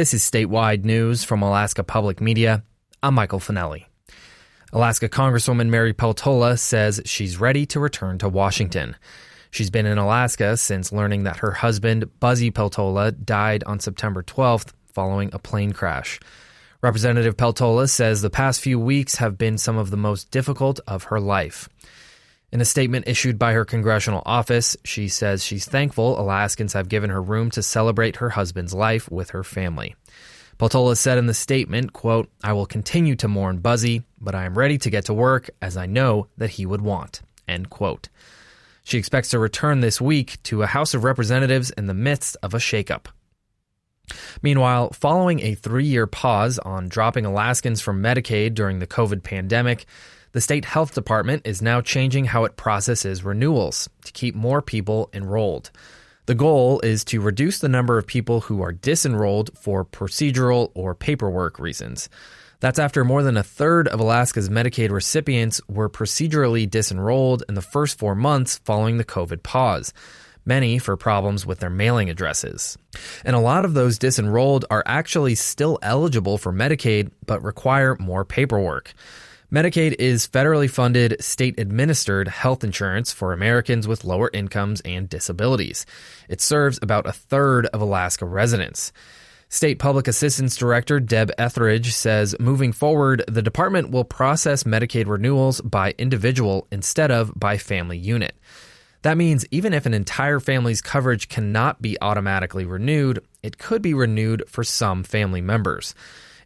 This 0.00 0.14
is 0.14 0.22
statewide 0.22 0.86
news 0.86 1.24
from 1.24 1.42
Alaska 1.42 1.84
Public 1.84 2.22
Media. 2.22 2.64
I'm 3.02 3.12
Michael 3.12 3.38
Finelli. 3.38 3.84
Alaska 4.72 5.10
Congresswoman 5.10 5.68
Mary 5.68 5.92
Peltola 5.92 6.58
says 6.58 7.02
she's 7.04 7.38
ready 7.38 7.66
to 7.66 7.78
return 7.78 8.16
to 8.16 8.28
Washington. 8.30 8.96
She's 9.50 9.68
been 9.68 9.84
in 9.84 9.98
Alaska 9.98 10.56
since 10.56 10.90
learning 10.90 11.24
that 11.24 11.40
her 11.40 11.50
husband, 11.50 12.18
Buzzy 12.18 12.50
Peltola, 12.50 13.12
died 13.12 13.62
on 13.64 13.78
September 13.78 14.22
12th 14.22 14.72
following 14.90 15.28
a 15.34 15.38
plane 15.38 15.74
crash. 15.74 16.18
Representative 16.80 17.36
Peltola 17.36 17.86
says 17.86 18.22
the 18.22 18.30
past 18.30 18.62
few 18.62 18.80
weeks 18.80 19.16
have 19.16 19.36
been 19.36 19.58
some 19.58 19.76
of 19.76 19.90
the 19.90 19.98
most 19.98 20.30
difficult 20.30 20.80
of 20.86 21.02
her 21.04 21.20
life. 21.20 21.68
In 22.52 22.60
a 22.60 22.64
statement 22.64 23.06
issued 23.06 23.38
by 23.38 23.52
her 23.52 23.64
congressional 23.64 24.22
office, 24.26 24.76
she 24.84 25.08
says 25.08 25.44
she's 25.44 25.66
thankful 25.66 26.18
Alaskans 26.18 26.72
have 26.72 26.88
given 26.88 27.10
her 27.10 27.22
room 27.22 27.50
to 27.52 27.62
celebrate 27.62 28.16
her 28.16 28.30
husband's 28.30 28.74
life 28.74 29.10
with 29.10 29.30
her 29.30 29.44
family. 29.44 29.94
Peltola 30.58 30.96
said 30.96 31.16
in 31.16 31.26
the 31.26 31.34
statement, 31.34 31.92
quote, 31.92 32.28
I 32.42 32.52
will 32.52 32.66
continue 32.66 33.14
to 33.16 33.28
mourn 33.28 33.58
Buzzy, 33.58 34.02
but 34.20 34.34
I 34.34 34.44
am 34.44 34.58
ready 34.58 34.78
to 34.78 34.90
get 34.90 35.06
to 35.06 35.14
work 35.14 35.48
as 35.62 35.76
I 35.76 35.86
know 35.86 36.26
that 36.38 36.50
he 36.50 36.66
would 36.66 36.82
want, 36.82 37.22
end 37.46 37.70
quote. 37.70 38.08
She 38.82 38.98
expects 38.98 39.28
to 39.30 39.38
return 39.38 39.80
this 39.80 40.00
week 40.00 40.42
to 40.44 40.62
a 40.62 40.66
House 40.66 40.92
of 40.92 41.04
Representatives 41.04 41.70
in 41.70 41.86
the 41.86 41.94
midst 41.94 42.36
of 42.42 42.52
a 42.52 42.58
shakeup. 42.58 43.06
Meanwhile, 44.42 44.90
following 44.90 45.40
a 45.40 45.54
three 45.54 45.86
year 45.86 46.06
pause 46.06 46.58
on 46.58 46.88
dropping 46.88 47.24
Alaskans 47.24 47.80
from 47.80 48.02
Medicaid 48.02 48.54
during 48.54 48.80
the 48.80 48.86
COVID 48.86 49.22
pandemic, 49.22 49.86
the 50.32 50.40
state 50.40 50.64
health 50.64 50.94
department 50.94 51.42
is 51.44 51.60
now 51.60 51.80
changing 51.80 52.26
how 52.26 52.44
it 52.44 52.56
processes 52.56 53.24
renewals 53.24 53.88
to 54.04 54.12
keep 54.12 54.34
more 54.34 54.62
people 54.62 55.10
enrolled. 55.12 55.70
The 56.26 56.36
goal 56.36 56.78
is 56.80 57.02
to 57.06 57.20
reduce 57.20 57.58
the 57.58 57.68
number 57.68 57.98
of 57.98 58.06
people 58.06 58.42
who 58.42 58.62
are 58.62 58.72
disenrolled 58.72 59.50
for 59.58 59.84
procedural 59.84 60.70
or 60.74 60.94
paperwork 60.94 61.58
reasons. 61.58 62.08
That's 62.60 62.78
after 62.78 63.04
more 63.04 63.22
than 63.22 63.36
a 63.36 63.42
third 63.42 63.88
of 63.88 63.98
Alaska's 63.98 64.48
Medicaid 64.48 64.90
recipients 64.90 65.60
were 65.66 65.90
procedurally 65.90 66.68
disenrolled 66.68 67.42
in 67.48 67.54
the 67.54 67.62
first 67.62 67.98
four 67.98 68.14
months 68.14 68.58
following 68.58 68.98
the 68.98 69.04
COVID 69.04 69.42
pause, 69.42 69.92
many 70.44 70.78
for 70.78 70.96
problems 70.96 71.44
with 71.44 71.58
their 71.58 71.70
mailing 71.70 72.10
addresses. 72.10 72.78
And 73.24 73.34
a 73.34 73.40
lot 73.40 73.64
of 73.64 73.74
those 73.74 73.98
disenrolled 73.98 74.64
are 74.70 74.84
actually 74.86 75.34
still 75.34 75.78
eligible 75.82 76.38
for 76.38 76.52
Medicaid 76.52 77.10
but 77.26 77.42
require 77.42 77.96
more 77.98 78.24
paperwork. 78.24 78.92
Medicaid 79.52 79.96
is 79.98 80.28
federally 80.28 80.70
funded, 80.70 81.16
state 81.18 81.58
administered 81.58 82.28
health 82.28 82.62
insurance 82.62 83.10
for 83.10 83.32
Americans 83.32 83.88
with 83.88 84.04
lower 84.04 84.30
incomes 84.32 84.80
and 84.82 85.08
disabilities. 85.08 85.86
It 86.28 86.40
serves 86.40 86.78
about 86.80 87.08
a 87.08 87.12
third 87.12 87.66
of 87.66 87.80
Alaska 87.80 88.26
residents. 88.26 88.92
State 89.48 89.80
Public 89.80 90.06
Assistance 90.06 90.54
Director 90.54 91.00
Deb 91.00 91.32
Etheridge 91.36 91.92
says 91.92 92.36
moving 92.38 92.70
forward, 92.70 93.24
the 93.26 93.42
department 93.42 93.90
will 93.90 94.04
process 94.04 94.62
Medicaid 94.62 95.08
renewals 95.08 95.60
by 95.62 95.96
individual 95.98 96.68
instead 96.70 97.10
of 97.10 97.32
by 97.34 97.58
family 97.58 97.98
unit. 97.98 98.36
That 99.02 99.16
means 99.16 99.44
even 99.50 99.74
if 99.74 99.84
an 99.84 99.94
entire 99.94 100.38
family's 100.38 100.80
coverage 100.80 101.28
cannot 101.28 101.82
be 101.82 101.96
automatically 102.00 102.66
renewed, 102.66 103.26
it 103.42 103.58
could 103.58 103.82
be 103.82 103.94
renewed 103.94 104.44
for 104.46 104.62
some 104.62 105.02
family 105.02 105.40
members. 105.40 105.92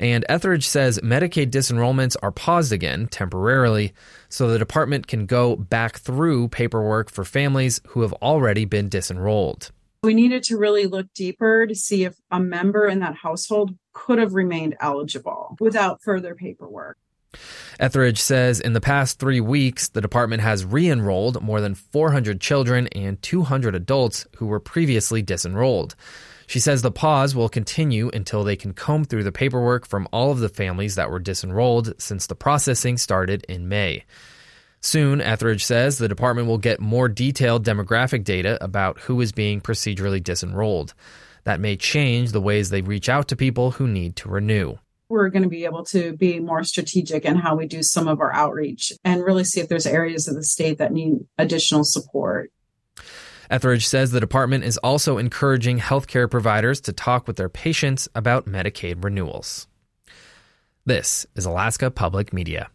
And 0.00 0.24
Etheridge 0.30 0.66
says 0.66 0.98
Medicaid 1.00 1.50
disenrollments 1.50 2.16
are 2.22 2.32
paused 2.32 2.72
again 2.72 3.06
temporarily 3.06 3.92
so 4.30 4.48
the 4.48 4.58
department 4.58 5.06
can 5.06 5.26
go 5.26 5.54
back 5.54 5.98
through 5.98 6.48
paperwork 6.48 7.10
for 7.10 7.22
families 7.22 7.82
who 7.88 8.00
have 8.00 8.14
already 8.14 8.64
been 8.64 8.88
disenrolled. 8.88 9.70
We 10.02 10.14
needed 10.14 10.42
to 10.44 10.56
really 10.56 10.86
look 10.86 11.12
deeper 11.14 11.66
to 11.66 11.74
see 11.74 12.04
if 12.04 12.16
a 12.30 12.40
member 12.40 12.88
in 12.88 13.00
that 13.00 13.16
household 13.16 13.76
could 13.92 14.18
have 14.18 14.32
remained 14.32 14.74
eligible 14.80 15.56
without 15.60 16.02
further 16.02 16.34
paperwork. 16.34 16.96
Etheridge 17.78 18.18
says 18.18 18.58
in 18.60 18.72
the 18.72 18.80
past 18.80 19.18
three 19.18 19.40
weeks, 19.40 19.88
the 19.88 20.00
department 20.00 20.42
has 20.42 20.64
re 20.64 20.90
enrolled 20.90 21.42
more 21.42 21.60
than 21.60 21.74
400 21.74 22.40
children 22.40 22.86
and 22.88 23.20
200 23.20 23.74
adults 23.74 24.26
who 24.36 24.46
were 24.46 24.60
previously 24.60 25.22
disenrolled. 25.22 25.94
She 26.50 26.58
says 26.58 26.82
the 26.82 26.90
pause 26.90 27.32
will 27.32 27.48
continue 27.48 28.10
until 28.12 28.42
they 28.42 28.56
can 28.56 28.72
comb 28.72 29.04
through 29.04 29.22
the 29.22 29.30
paperwork 29.30 29.86
from 29.86 30.08
all 30.12 30.32
of 30.32 30.40
the 30.40 30.48
families 30.48 30.96
that 30.96 31.08
were 31.08 31.20
disenrolled 31.20 31.94
since 32.02 32.26
the 32.26 32.34
processing 32.34 32.98
started 32.98 33.46
in 33.48 33.68
May. 33.68 34.02
Soon, 34.80 35.20
Etheridge 35.20 35.64
says 35.64 35.98
the 35.98 36.08
department 36.08 36.48
will 36.48 36.58
get 36.58 36.80
more 36.80 37.08
detailed 37.08 37.64
demographic 37.64 38.24
data 38.24 38.58
about 38.60 38.98
who 38.98 39.20
is 39.20 39.30
being 39.30 39.60
procedurally 39.60 40.20
disenrolled. 40.20 40.92
That 41.44 41.60
may 41.60 41.76
change 41.76 42.32
the 42.32 42.40
ways 42.40 42.70
they 42.70 42.82
reach 42.82 43.08
out 43.08 43.28
to 43.28 43.36
people 43.36 43.70
who 43.70 43.86
need 43.86 44.16
to 44.16 44.28
renew. 44.28 44.74
We're 45.08 45.28
going 45.28 45.44
to 45.44 45.48
be 45.48 45.66
able 45.66 45.84
to 45.84 46.16
be 46.16 46.40
more 46.40 46.64
strategic 46.64 47.24
in 47.24 47.36
how 47.36 47.54
we 47.54 47.68
do 47.68 47.84
some 47.84 48.08
of 48.08 48.20
our 48.20 48.34
outreach 48.34 48.92
and 49.04 49.22
really 49.22 49.44
see 49.44 49.60
if 49.60 49.68
there's 49.68 49.86
areas 49.86 50.26
of 50.26 50.34
the 50.34 50.42
state 50.42 50.78
that 50.78 50.92
need 50.92 51.20
additional 51.38 51.84
support. 51.84 52.50
Etheridge 53.50 53.86
says 53.86 54.12
the 54.12 54.20
department 54.20 54.62
is 54.62 54.78
also 54.78 55.18
encouraging 55.18 55.80
healthcare 55.80 56.30
providers 56.30 56.80
to 56.82 56.92
talk 56.92 57.26
with 57.26 57.34
their 57.34 57.48
patients 57.48 58.08
about 58.14 58.46
Medicaid 58.46 59.02
renewals. 59.02 59.66
This 60.86 61.26
is 61.34 61.46
Alaska 61.46 61.90
Public 61.90 62.32
Media. 62.32 62.70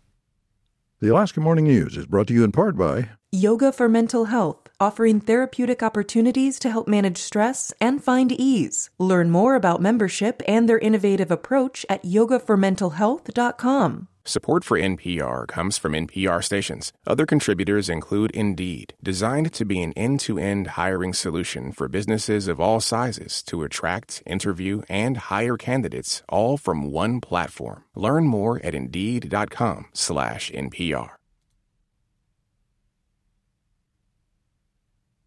The 1.00 1.08
Alaska 1.08 1.40
Morning 1.40 1.64
News 1.64 1.96
is 1.96 2.06
brought 2.06 2.28
to 2.28 2.34
you 2.34 2.44
in 2.44 2.52
part 2.52 2.76
by 2.76 3.08
Yoga 3.32 3.72
for 3.72 3.88
Mental 3.88 4.26
Health, 4.26 4.68
offering 4.78 5.22
therapeutic 5.22 5.82
opportunities 5.82 6.60
to 6.60 6.70
help 6.70 6.90
manage 6.90 7.20
stress 7.20 7.72
and 7.80 8.04
find 8.04 8.34
ease. 8.34 8.90
Learn 9.00 9.32
more 9.32 9.56
about 9.56 9.82
membership 9.82 10.44
and 10.46 10.68
their 10.68 10.80
innovative 10.80 11.32
approach 11.32 11.86
at 11.90 12.04
yogaformentalhealth.com. 12.04 14.10
Support 14.28 14.64
for 14.64 14.80
NPR 14.80 15.48
comes 15.48 15.78
from 15.78 15.92
NPR 15.94 16.44
stations. 16.44 16.92
Other 17.06 17.28
contributors 17.28 17.90
include 17.90 18.32
Indeed, 18.32 18.96
designed 19.04 19.54
to 19.54 19.66
be 19.66 19.84
an 19.84 19.94
end 19.94 20.20
to 20.22 20.40
end 20.40 20.68
hiring 20.70 21.14
solution 21.14 21.72
for 21.72 21.88
businesses 21.88 22.48
of 22.48 22.60
all 22.60 22.80
sizes 22.80 23.44
to 23.44 23.62
attract, 23.62 24.24
interview, 24.26 24.82
and 24.90 25.18
hire 25.18 25.58
candidates 25.58 26.24
all 26.28 26.58
from 26.58 26.92
one 26.92 27.22
platform. 27.22 27.84
Learn 27.94 28.26
more 28.26 28.60
at 28.64 28.74
Indeed.com 28.74 29.90
slash 29.94 30.50
NPR. 30.50 31.12